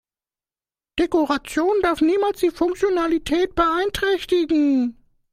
Dekoration 0.97 1.69
darf 1.83 2.01
niemals 2.01 2.39
die 2.39 2.49
Funktionalität 2.49 3.53
beeinträchtigen. 3.53 4.97